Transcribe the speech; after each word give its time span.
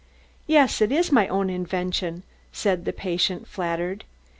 "Yes, 0.47 0.81
it 0.81 0.91
is 0.91 1.11
my 1.11 1.27
own 1.27 1.47
invention," 1.51 2.23
said 2.51 2.85
the 2.85 2.91
patient, 2.93 3.47
flattered. 3.47 4.03